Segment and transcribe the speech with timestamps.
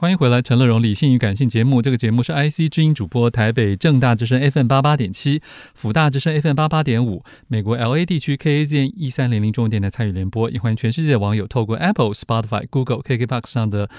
[0.00, 1.82] 欢迎回来，陈乐融理性与感性节目。
[1.82, 5.42] 这个节目是 IC 知音主播，台北正大之声 FM 八八点七，
[5.74, 10.48] 辅大之声 FM 八八点五，美国 LA 地区 KAZN 一三零零中文电台参与联播。
[10.52, 13.90] 也欢迎全世界的网友透过 Apple、Spotify、Google、KKBox 上的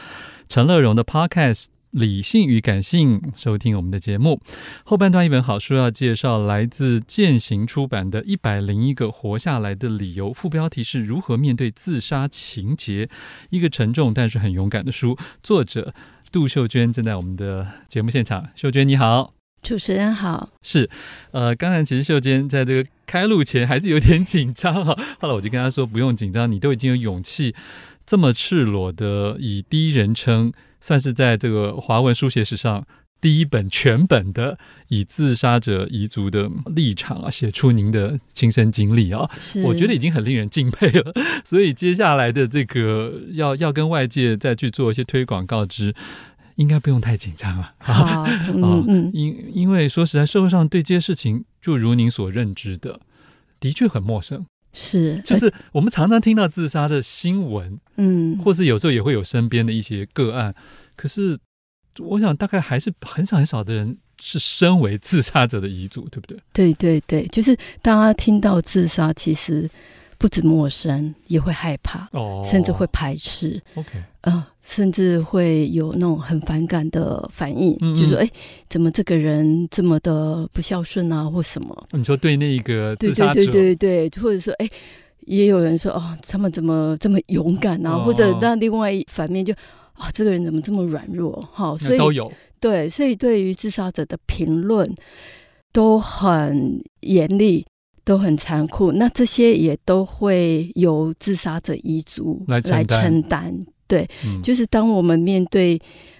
[0.47, 1.65] 陈乐融的 Podcast。
[1.91, 4.39] 理性与感性，收听我们的节目。
[4.83, 13.09] 后半段一本好书要介绍，来自践行出版的《一百零一个活下来的理由》，副标题是如何面对自杀情节，
[13.49, 15.17] 一个沉重但是很勇敢的书。
[15.41, 15.93] 作者
[16.31, 18.47] 杜秀娟正在我们的节目现场。
[18.55, 19.33] 秀娟你好，
[19.63, 20.49] 主持人好。
[20.61, 20.89] 是，
[21.31, 27.55] 呃，刚才其实秀娟在这个开录前还是有点紧张哈，后来我就跟她说不用紧张，你都已经有勇气
[28.09, 30.51] 这么赤裸的以第一人称。
[30.81, 32.87] 算是在这个华文书写史上
[33.19, 41.13] 第一本全本的以自杀者遗族的立场啊，写出您的亲身经历啊，是我觉得已经很令人敬佩了。
[41.43, 45.93] 所以接下来的这个要要跟外界再去做一些推广告知，
[46.55, 47.73] 应该不用太紧张了。
[47.79, 53.01] 啊，嗯嗯，因因为说实在，社会上对这些事情，就如您所认知的，
[53.59, 54.45] 的确很陌生。
[54.73, 60.53] 是，就是我们常常听到自杀的新闻，嗯，或是有时候也会有身边的一些个案，
[60.95, 61.37] 可是
[61.99, 66.37] 我想大概还是很少很少的人是身为自杀者的遗嘱，对不对？
[66.53, 69.69] 对对对，就是大家听到自杀，其实
[70.19, 73.59] 不止陌生，也会害怕，哦，甚至会排斥。
[73.73, 73.89] OK，
[74.21, 74.45] 嗯、呃。
[74.69, 78.29] 甚至会有那种很反感的反应，嗯嗯就是说：“哎，
[78.69, 84.69] 怎么这个人这么的不孝顺啊，或什么？”你说对那个自杀者，对对对对对，或者说：“哎，
[85.21, 89.51] 也有人说哦，他们怎么这么勇敢啊？”哦、或者那另外一反面就
[89.93, 91.31] 啊、哦，这个人怎么这么软弱？
[91.51, 94.87] 哈，所以都有对，所以对于自杀者的评论
[95.71, 97.65] 都很严厉，
[98.09, 98.91] 都很残酷。
[98.93, 103.55] 那这些也都会由自杀者遗族来承担。
[103.87, 105.79] 对，嗯、就是当我们面对，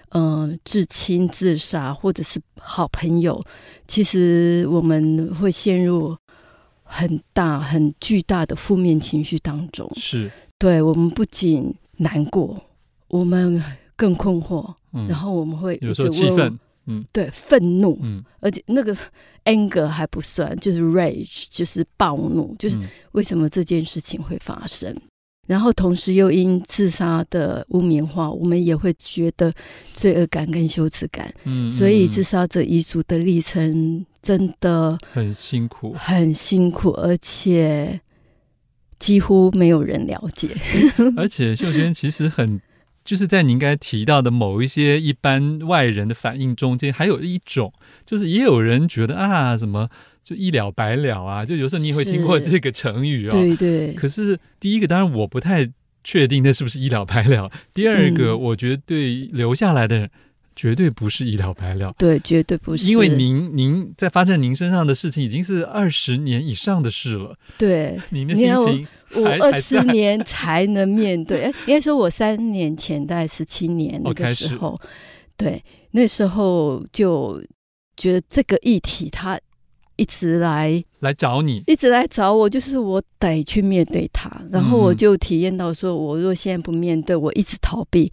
[0.09, 3.41] 嗯、呃，至亲自杀或者是好朋友，
[3.87, 6.15] 其实我们会陷入
[6.83, 9.91] 很大、很巨大的负面情绪当中。
[9.95, 12.55] 是，对，我们不仅难过，
[13.08, 13.59] 我们
[13.95, 16.59] 更困惑，嗯、然后我们会有时候气愤，
[16.89, 18.95] 嗯，对，愤怒，嗯，而且那个
[19.45, 22.77] anger 还不算，就是 rage，就是暴怒，就是
[23.14, 24.94] 为什么这件事情会发生？
[25.48, 29.52] 然后同时又因自杀的污名化，我们也会觉得
[29.94, 31.33] 罪恶感跟羞耻感。
[31.45, 38.00] 嗯，所以自杀者遗族的历程真的很辛苦，很辛苦，而且
[39.00, 40.56] 几乎没有人了解。
[41.17, 42.61] 而且秀娟其实很，
[43.09, 47.73] 就是在您刚才提到的某一些一般外人的反应中间，还有一种，
[48.05, 49.89] 就是也有人觉得啊，什么。
[50.21, 51.43] 就一了百了啊！
[51.43, 53.31] 就有时候你也会听过这个成语啊、哦。
[53.31, 53.93] 对对。
[53.93, 55.67] 可是第一个，当然我不太
[56.03, 57.49] 确定那是不是一了百了。
[57.73, 60.11] 第二个，嗯、我觉得对留下来的人
[60.59, 61.89] 绝对不是一了百了。
[61.97, 62.92] 对，绝对不是。
[62.92, 67.33] 因为您您在发生您身上的事情已经是二十年以上的事了。
[67.58, 67.97] 对。
[68.09, 71.43] 您的心情我，二十年才能面对。
[71.43, 74.77] 哎，应该说我三年前大概十七年 那个时候，
[75.37, 77.41] 对，那时候就
[77.95, 79.39] 觉得这个议题它。
[79.95, 84.31] 一直来来找你，一直来找我，就是我得去面对他。
[84.49, 88.09] 然后我就体验到，说我若现在不面对，我一直逃避，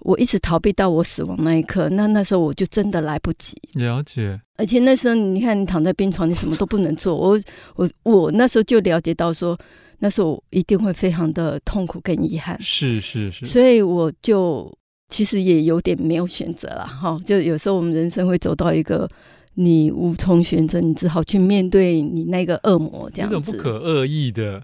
[0.00, 3.56] 我一直逃避到我死亡那一刻，那那时候我就真的来不及。
[3.74, 4.40] 了解。
[4.56, 7.16] 而且那时候，你看你躺在病床，你什么都不能做。
[7.16, 7.40] 我
[7.76, 9.58] 我我那时候就了解到，说
[9.98, 12.60] 那时候我一定会非常的痛苦跟遗憾。
[12.60, 13.46] 是是是。
[13.46, 14.72] 所以我就
[15.08, 17.18] 其实也有点没有选择了哈。
[17.24, 19.08] 就有时候我们人生会走到一个。
[19.54, 23.36] 你无从选择，你只好去面对你那个恶魔，这样子。
[23.36, 24.62] 这种不可恶意的，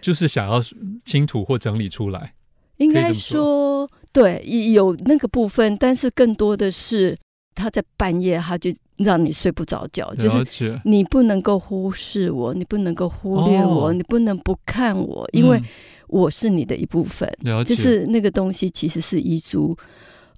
[0.00, 0.60] 就是想要
[1.04, 2.32] 清吐或整理出来。
[2.78, 4.42] 应该说，对，
[4.72, 7.16] 有那个部分，但是更多的是
[7.54, 15.60] 他在半夜，他就让你睡不着觉，就是你不能够忽视我，你不能够忽略我，哦、你不能不看我，因为
[16.08, 17.28] 我是你的一部分。
[17.64, 19.76] 就是那个东西其实是遗族，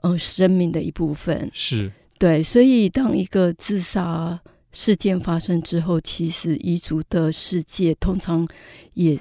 [0.03, 1.51] 嗯、呃，生命的一部分。
[1.53, 1.91] 是。
[2.16, 4.41] 对，所以当一个自杀
[4.71, 8.47] 事件发生之后，其实彝族的世界通常
[8.95, 9.19] 也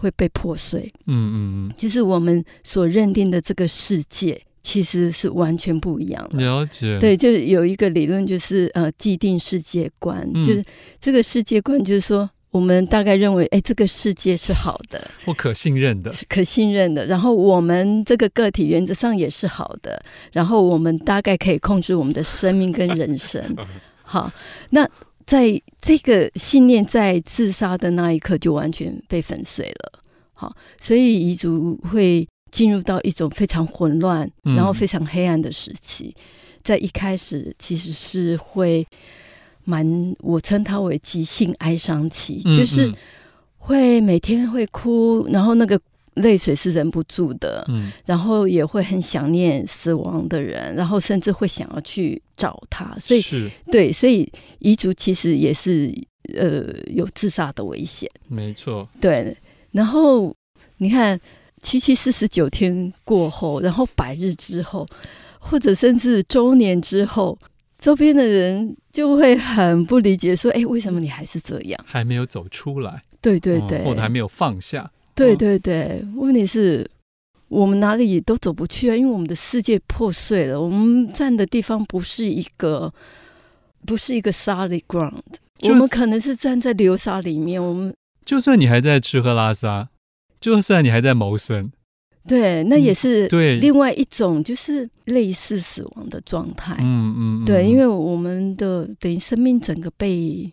[0.00, 0.90] 会被破碎。
[1.06, 1.36] 嗯嗯
[1.68, 6.38] 嗯，就是我们所认定的这个世界，其实是完全不一样的。
[6.38, 6.98] 了解。
[6.98, 10.64] 对，就有一个理论，就是呃，既定世界观，嗯、就是
[10.98, 12.28] 这个世界观，就是说。
[12.50, 17.04] 我们大概认为，哎，这个世界是好的，或可信任的，可信任的。
[17.04, 20.02] 然后我们这个个体原则上也是好的。
[20.32, 23.54] 然后我们大概可以控制我们的生命跟人生。
[24.02, 24.32] 好，
[24.70, 24.88] 那
[25.28, 30.00] 在这个信念在自杀的那一刻就完全被粉碎了。
[30.32, 36.14] 好，所以遗族会进入到一种非常混乱，然后非常黑暗的时期。
[36.16, 36.22] 嗯、
[36.64, 38.86] 在一开始，其实是会
[39.64, 42.90] 蛮，我称它为急性哀伤期，嗯嗯就是
[43.58, 45.78] 会每天会哭，然后那个
[46.22, 55.92] 泪水是忍不住的，嗯，然后也会很想念死亡的人，然后甚至会想要去找他，所以是对，所以遗族其实也是
[56.36, 59.36] 呃有自杀的危险，没错，对，
[59.72, 60.34] 然后
[60.78, 61.20] 你看。
[61.60, 64.86] 七七四十九天过后，然后百日之后，
[65.40, 67.36] 或者甚至周年之后，
[67.80, 71.84] 周边的人就会很不理解，说：“哎，为什么你还是这样？
[71.84, 74.88] 还没有走出来？”对对对，或者还没有放下？
[75.18, 76.88] 对对对，问题是，
[77.48, 82.92] 我们哪里都走不去啊，因为我们的世界破碎了，我们站的地方不是一个，
[83.84, 85.20] 不是一个 solid ground，
[85.62, 87.62] 我们可能是站在流沙里面。
[87.62, 87.94] 我们
[88.24, 89.88] 就算你还在吃喝拉撒。
[90.40, 91.68] 就算你还在谋生，
[92.24, 96.76] 对，那也是对另外一种，就是类似死亡的状态。
[96.78, 100.48] 嗯嗯，对，因为我们的等于生命整个被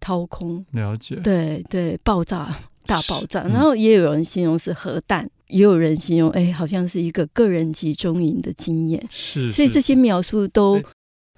[0.00, 1.14] 掏空，了解。
[1.22, 2.52] 对对，爆炸
[2.88, 9.06] 大爆炸，然后也有人形容是核弹，也有人形容哎，好像是一个个人集中营的经验。
[9.10, 10.82] 是，所以这些描述都，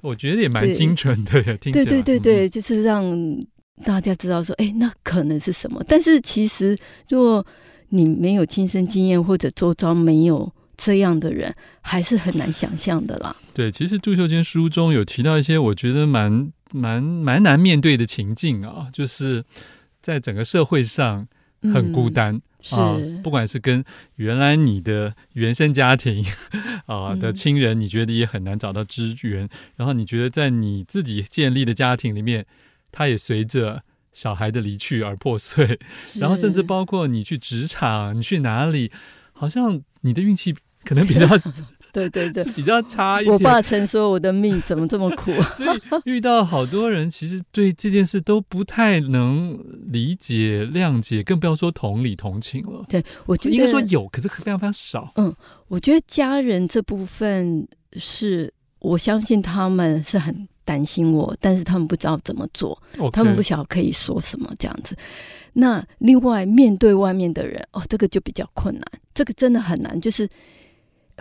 [0.01, 1.43] 我觉得也蛮精准的。
[1.59, 3.05] 对对对对，就是让
[3.85, 5.85] 大家知道说，哎，那可能是什么？
[5.89, 7.45] 但是其实如果
[7.89, 13.35] 你没有亲身经验，或者周遭没有这样的人，还是很难想象的啦。
[13.53, 19.45] 对，其实杜秀娟书中有提到一些我觉得蛮蛮蛮难面对的情境啊，就是
[20.01, 21.27] 在整个社会上
[21.63, 22.41] 很孤单、
[22.73, 23.85] 啊，不管是跟
[24.17, 26.25] 原来你的原生家庭
[26.87, 32.47] 啊的亲人，你觉得也很难找到支援，嗯、然后你觉得在你自己建立的家庭里面，
[32.91, 33.83] 它也随着。
[34.13, 35.79] 小孩的离去而破碎，
[36.19, 38.91] 然后甚至包括你去职场，你去哪里，
[39.33, 40.53] 好像你的运气
[40.85, 41.29] 可能比较，
[41.93, 43.33] 对对对，是比较差一点。
[43.33, 52.85] 我爸曾说我的命怎么这么苦， 所以遇到好多人，其实对这件事都不太能理解、谅解，更不要说同理、同情了。
[52.89, 55.13] 对，我觉得应该说有，可是非常非常少。
[55.17, 55.35] 嗯，
[55.69, 60.49] 我觉得家人这部分是我相信他们是很。
[60.63, 62.81] 担心我，但是他们不知道怎么做.
[63.13, 64.95] 他们不晓得可以说什么这样子。
[65.53, 70.01] 那另外面对外面的人，哦，这个就比较困难，这个真的很难。
[70.01, 70.29] 就是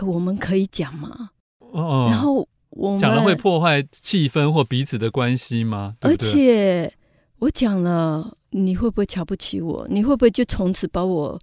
[0.05, 1.29] 我们可以讲吗？
[1.59, 5.95] 哦，然后我们讲了会破坏气氛或彼此的关系吗？
[5.99, 6.93] 对对，而且
[7.39, 9.87] 我讲了，你会不会瞧不起我？
[9.89, 11.39] 你会不会就从此把我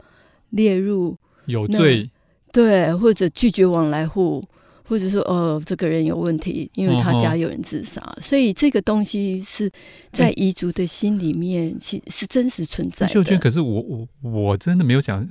[0.50, 1.16] 列入
[1.46, 2.10] 有罪？
[2.52, 4.42] 对，或者拒绝往来户？
[4.88, 9.68] 或者说，哦，这个人有问题，因为他家有人自杀，哦、所以这个东西是
[10.12, 13.12] 在彝族的心里面，其实是真实存在的。
[13.12, 15.28] 秀娟，可是我我我真的没有想，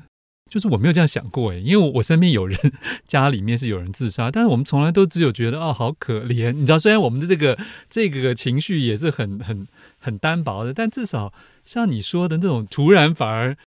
[0.49, 2.57] 就是我没有这样想过哎，因为我身边有人
[3.07, 6.51] 家里面是有人自杀，但是我们从来都只有觉得哦，好可怜。
[6.51, 7.57] 你知道，虽然我们的这个
[7.89, 9.67] 这个情绪也是很很
[9.99, 11.33] 很单薄的，但至少
[11.65, 13.57] 像你说的那种突然反而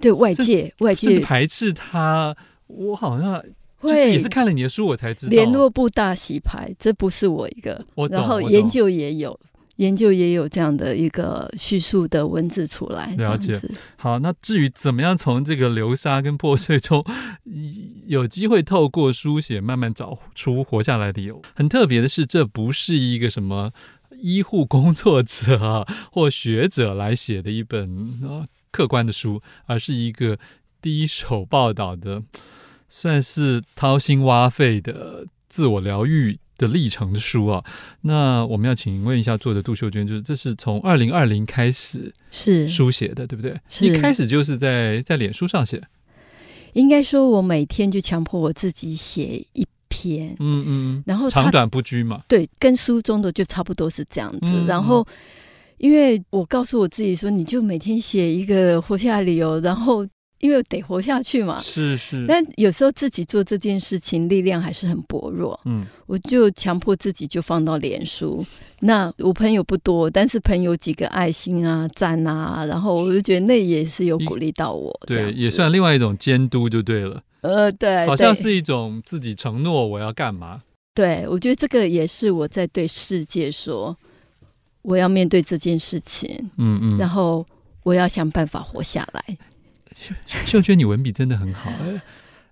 [0.00, 2.36] 对外界外界排斥他，
[2.66, 3.42] 我好像。
[3.82, 7.84] 会也是看了你的书，我才知道联络部大洗牌，这不是我一个。
[7.96, 9.36] 我，然后研究也有
[9.76, 13.14] 研究也有这样的一个叙述的文字出来。
[13.16, 13.60] 了解。
[13.96, 17.04] 好，那至于怎么样从这个流沙跟破碎中
[18.06, 23.72] 有机会透过书写慢慢找出活下来的理由，很特别的是，这不是一个什么
[24.20, 30.38] 医护工作者啊或学者来写的一本啊客观的书，而是一个
[30.80, 32.22] 第一手报道的。
[32.94, 37.62] 算是掏心挖肺的自我疗愈的历程的书啊。
[38.02, 43.58] 那我们要请问一下作者杜秀娟，就是这是从二零二零开始是书写的，对不对？
[43.80, 45.82] 一开始就是在在脸书上写。
[46.74, 52.22] 应该说，我每天就强迫我自己写一篇，嗯嗯，然后长短不拘嘛。
[52.28, 54.38] 对，跟书中的就差不多是这样子。
[54.44, 55.06] 嗯、然后，
[55.78, 60.06] 因为我告诉我自己说，你就每天写一个活下来理由，然后。
[60.42, 62.26] 因为得活下去嘛，是是。
[62.26, 68.44] 但有时候自己做这件事情力量还是很薄弱，嗯，我就强迫自己就放到脸书。
[68.80, 77.22] 那我朋友不多，但是朋友几个爱心啊、赞啊，然后我就觉得那也是有鼓励到我，对，也算另外一种监督就对了。
[77.42, 80.60] 呃，对，好像是一种自己承诺我要干嘛。
[80.92, 83.96] 对，我觉得这个也是我在对世界说，
[84.82, 87.46] 我要面对这件事情，嗯嗯，然后
[87.84, 89.38] 我要想办法活下来。
[89.94, 90.14] 秀
[90.46, 91.70] 秀娟，你文笔真的很好。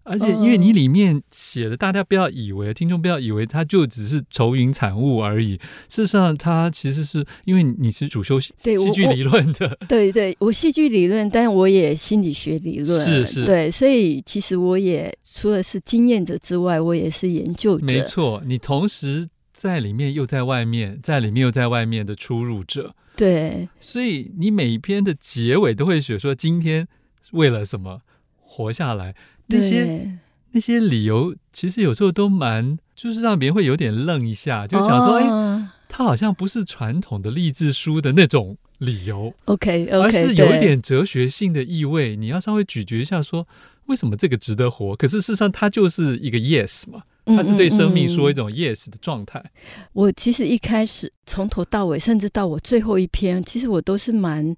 [0.02, 5.56] 而且因为你里面写的，大家不要以为听众不要以为它就只是愁云惨雾而已。
[5.88, 8.52] 事实上，它其实是因为你是主修戏
[8.94, 17.84] 剧理论的， 对对，我戏剧理论，但我也心理学理论，是是，对，所以其实我也除了是经验者之外，我也是研究者。
[17.84, 22.94] 没错，你同时在里面又在外面，在里面又在外面的出入者。
[23.16, 26.88] 对，所以你每一篇的结尾都会写说今天
[27.32, 28.02] 为了什么
[28.36, 29.14] 活下来。
[29.46, 30.18] 那些
[30.52, 42.14] 那些理由其实有时候都蛮，就是让别人会有点愣一下，就想说，哎、哦，他好像不是传统的励志书的那种理由，OK，, okay 而是有一点哲学性的意味。
[42.14, 43.46] 你要稍微咀嚼一下，说
[43.86, 44.94] 为什么这个值得活？
[44.94, 49.40] 可是事实上，它就是一个 yes 嘛，它是对生命说一种 yes 的状态。
[49.40, 49.88] 嗯嗯嗯。
[49.94, 54.56] 我其实一开始从头到尾，甚至到我最后一篇，其实我都是蛮。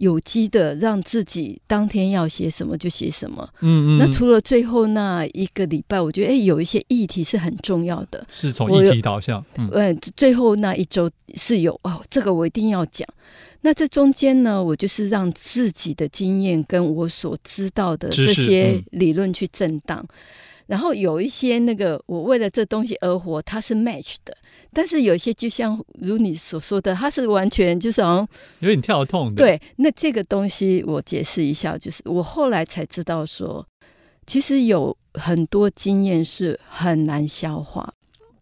[0.00, 3.46] 有机的，让自己当天要写什么就写什么。
[3.60, 3.98] 嗯嗯。
[3.98, 9.44] 那除了最后那一个礼拜，我觉得哎，有一些议题是很重要的，是从议题导向。
[9.56, 13.06] 嗯，嗯，最后那一周是有哦，这个我一定要讲。
[13.60, 20.02] 那这中间呢，我就是让自己的经验跟我所知道的这些理论去震荡。
[20.70, 24.32] 然后有一些那个，我为了这东西而活，它是 match 的。
[24.72, 28.28] 但是有一些就像如你所说的，它是完全就是好像
[28.60, 29.34] 有点跳痛的。
[29.34, 33.66] 对，那这个东西我解释一下，就是我后来才知道说，
[34.28, 37.92] 其实有很多经验是很难消化。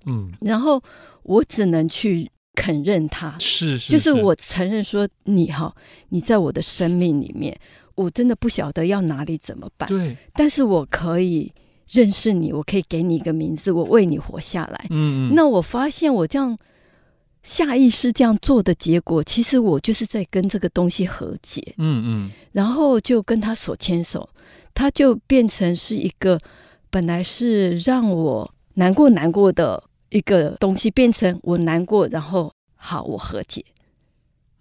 [0.05, 0.83] 嗯，然后
[1.23, 5.75] 我只能去肯认它，是，是，是，就是我承认说你哈，
[6.11, 7.59] 你在我的生命里面，
[7.95, 9.89] 我真的不晓得要哪里怎么办。
[9.89, 11.51] 对，但是我可以。
[11.91, 14.87] 认识你，我可以给你一个名字，我为你活下来。
[14.91, 15.35] 嗯嗯。
[15.35, 16.57] 那我发现我这样
[17.43, 21.75] 下意识这样做的结果，其实我就是在跟这个东西和解。
[21.79, 22.31] 嗯嗯。
[22.53, 24.29] 然后就跟他手牵手，
[24.75, 26.39] 他就变成是一个
[26.91, 33.65] 本来是让我难过难过的一个东西，变成我难过，然后好我和解。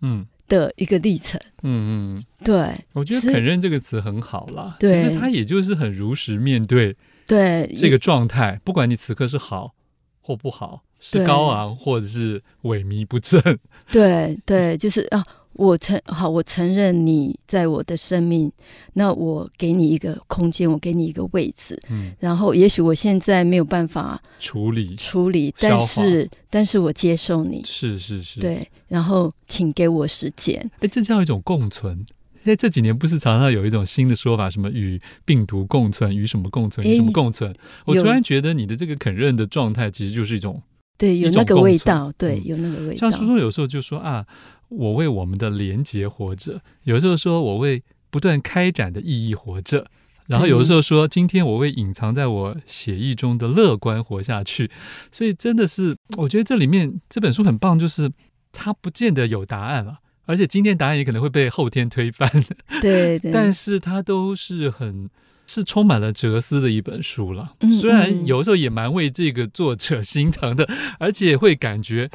[0.02, 0.26] 嗯。
[0.48, 1.38] 的一个历程。
[1.64, 2.24] 嗯嗯。
[2.42, 2.74] 对。
[2.94, 4.78] 我觉得“肯认”这个词很好啦。
[4.80, 5.04] 对。
[5.04, 6.96] 其实他也就是很如实面对。
[7.28, 9.74] 对这个状态，不管你此刻是好
[10.22, 13.42] 或不好，是高昂或者是萎靡不振，
[13.92, 18.52] 对对，就是啊，我承好，我承认你在我的生命，
[18.94, 32.06] 那我给你一个空间，我给你一个位置，嗯，然后也许我现在没有办法处理处理，但是但是我接受你，是是是，对，然后请给我时间，哎，这叫一种共存。
[32.48, 37.54] 在这几年，不是常常有一种新的说法，什么与病毒共存，与什么共存，与什么共存？
[37.86, 40.64] 我突然觉得你的这个肯认的状态，其实就是一种
[40.98, 42.98] 对，有那个味道，对，有那个味道。
[42.98, 44.26] 像书中有时候就说啊，
[44.70, 49.84] 我为我们的连结活着；有时候说我为不断开展的意义活着；
[50.28, 54.72] 然后有的时候说，今天我为隐藏在我写意中的乐观活下去。
[55.12, 58.10] 所以真的是，我觉得这里面这本书很棒，就是
[58.52, 60.00] 它不见得有答案了。
[60.28, 62.30] 而且今天答案也可能会被后天推翻，
[62.82, 65.10] 对，对，但是它都是很
[65.48, 67.54] 是充满了哲思的一本书了。
[67.62, 70.70] 嗯，虽然有时候也蛮为这个作者心疼的，
[71.00, 72.12] 而且会感觉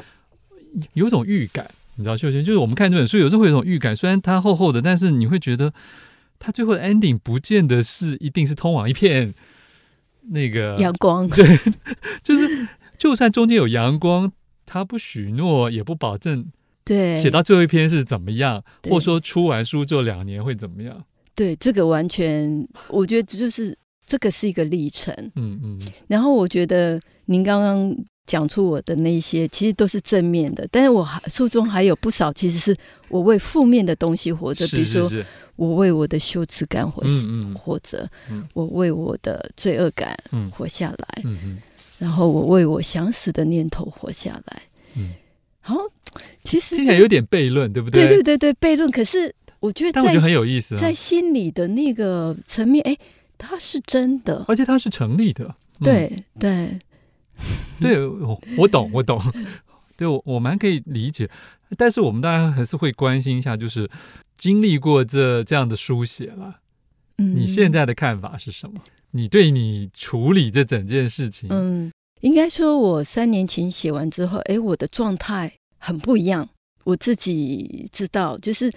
[0.93, 5.73] 有种预感，你知道，秀娟，就是我们看这本书，有时候会有种预感，虽然它厚厚的，但是你会觉得
[6.37, 9.33] 它最后的 ending 不见得是一定是通往一片
[10.29, 11.59] 那个阳光， 对，
[12.23, 12.67] 就是
[12.97, 14.31] 就算中间有阳光，
[14.67, 16.45] 它不许诺，也不保证。
[16.85, 21.03] 对，写到最后一篇是怎么样，或者说出完书之后两年会怎么样？
[21.35, 23.75] 对，这个完全，我觉得就是
[24.05, 25.13] 这个是一个历程。
[25.35, 25.79] 嗯嗯。
[26.07, 27.95] 然后我觉得您刚刚
[28.27, 32.77] 讲出我的那些，其实都是正面的，但是我还书中还有不少，其实是
[33.09, 35.09] 我为负面的东西活着，比如说
[35.55, 40.15] 我为我的羞耻感活嗯嗯活着，嗯，我为我的罪恶感
[40.51, 41.57] 活下来，嗯嗯，
[41.97, 44.61] 然后我为我想死的念头活下来，
[44.95, 45.13] 嗯。
[45.65, 45.75] 好，
[46.43, 48.05] 其实听起来有点悖论，对不对？
[48.05, 48.91] 对对对对，悖论。
[48.91, 52.97] 可是我觉得，但我觉得很有意思，在心理的那个层面，哎，
[53.37, 55.55] 它是真的，而且它是成立的。
[55.81, 56.77] 对对
[57.81, 59.19] 对，我我懂，我懂。
[59.95, 61.29] 对我我蛮可以理解，
[61.77, 63.89] 但是我们当然还是会关心一下，就是
[64.37, 66.59] 经历过这这样的书写了，
[67.19, 68.81] 嗯，你现在的看法是什么？
[69.11, 71.91] 你对你处理这整件事情，嗯。
[72.23, 76.47] 应该说，我三年前写完之后，哎，我的状态很不一样。
[76.85, 78.71] 我自己知道，就是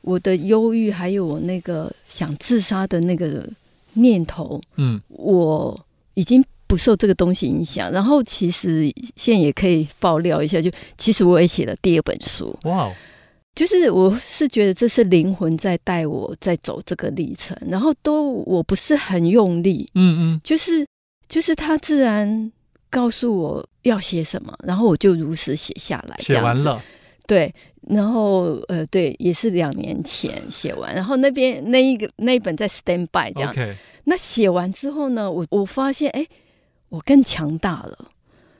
[0.00, 3.46] 我的忧郁，还有我那个想自杀的那个
[3.92, 5.78] 念头，嗯，我
[6.14, 7.92] 已经不受这个东西影响。
[7.92, 12.58] 然后，其实现在也可以爆料一下，就其实我也写了第二本书。
[12.64, 12.90] 哇！
[13.54, 20.86] 就是我是觉得这是灵魂在带我在走这个历程，然后都我不是很用力，嗯嗯，就是
[21.28, 22.50] 就是他自然
[22.90, 26.82] 告诉我要写什么，然后我就如实写下来，写完了，
[27.26, 27.54] 对，
[27.88, 33.54] 然后呃对，也是两年前写完，然后那边那一个那一本在 stand by 这样.
[34.04, 36.26] 那写完之后呢，我我发现哎，
[36.88, 38.10] 我更强大了。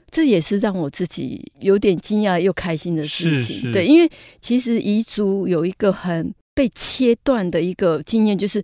[0.09, 4.11] 这也是让我自己有点惊讶又开心的事情，对，因为
[4.41, 8.61] 其实遗族有一个很被切断的一个经验，就是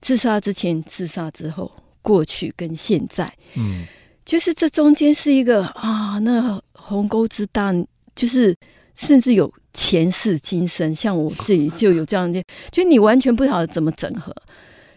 [0.00, 1.70] 自杀之前、自杀之后、
[2.00, 3.86] 过去跟现在，嗯，
[4.26, 7.72] 就是这中间是一个啊，那鸿沟之大，
[8.14, 8.54] 就是
[8.94, 14.36] 甚至有前世今生，像我自己就有这样的，就你完全不晓得怎么整合。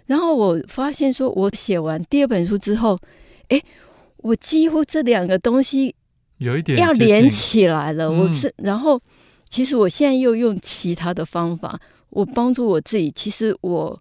[0.07, 2.97] 然后我发现，说我写完第二本书之后，
[3.47, 3.61] 哎。
[4.21, 5.95] 我几乎这两个东西
[6.39, 8.07] 有一点要连起来了。
[8.07, 8.99] 嗯、我是，然后
[9.47, 13.09] 其实我现在又用其他的方法，我帮助我自己。
[13.15, 13.97] 其实我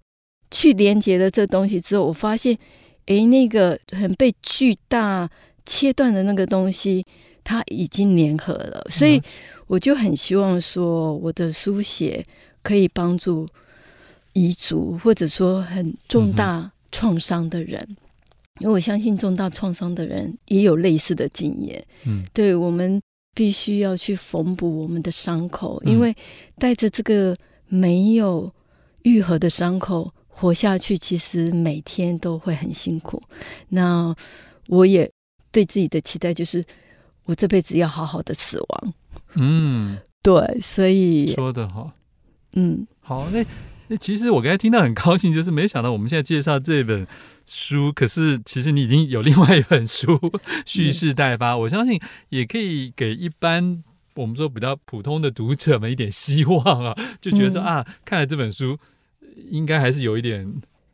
[0.50, 2.58] 去连接了这东西之后，我发现，
[3.08, 5.28] 哎，那个很被巨大
[5.66, 7.04] 切断的那个东西，
[7.42, 8.86] 它已经粘合了。
[8.88, 9.20] 所以
[9.66, 12.24] 我就很希望说，我的书写
[12.62, 13.48] 可以帮助
[14.32, 17.84] 遗族，或者说很重大创伤的人。
[17.88, 17.96] 嗯
[18.60, 23.00] 因为我相信重大创伤的人也有类似的经验，嗯，对，我们
[23.32, 26.12] 必须要去缝补我们的伤口，因为
[26.58, 27.36] 带着这个
[27.68, 28.52] 没有
[29.04, 33.22] 愈合的伤口活下去，其实每天都会很辛苦。
[33.70, 34.14] 那
[34.68, 35.10] 我也
[35.50, 36.64] 对自己的期待就是，
[37.24, 38.94] 我这辈子要好好的死亡。
[39.34, 41.90] 嗯，对，所以说的好，
[42.54, 43.44] 嗯，好，那
[43.88, 47.06] 那其实我刚才听到很高兴，就是没想到我们现在介绍这本。
[47.50, 50.20] 书，可是其实你已经有另外一本书
[50.66, 53.82] 蓄势待发，我相信也可以给一般
[54.16, 58.78] 我们说比较普通的读者们一点希望啊，就觉得说啊，看了这本书
[59.50, 60.46] 应该还是有一点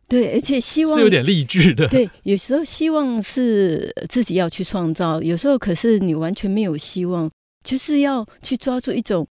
[0.08, 1.88] 对，而且希望是有点励志的。
[1.88, 7.30] 对，有时候希望是自己要去创造，有时候可是你完全没有希望，
[7.62, 9.26] 就是要去抓住一种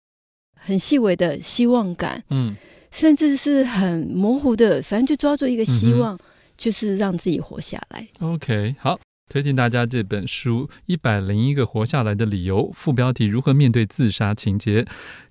[0.55, 2.55] 很细微的希望感，嗯，
[2.91, 6.15] 甚至是很模糊的，反正就抓住一个希望。
[6.15, 6.19] 嗯
[6.55, 8.07] 就是让自己活下来。
[8.19, 8.97] OK，好，
[9.33, 14.83] 推荐大家这本书《一百零一个活下来的理由》，副标题《如何面对自杀情节》，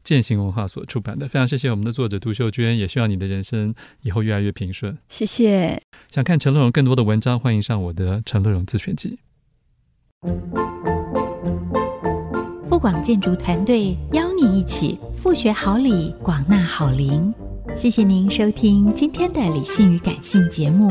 [0.03, 1.29] 践行文化所出版的。
[1.29, 4.99] 非常谢谢我们的作者杜秀娟，也希望你的人生以后越来越平顺。
[5.09, 5.81] 谢谢。
[6.11, 9.21] 想看陈乐融更多的文章，欢迎上我的陈乐融自选集。
[12.65, 17.33] 富广建筑团队邀你一起富学好礼，广纳好邻。
[17.77, 20.91] 谢谢您收听今天的理性与感性节目。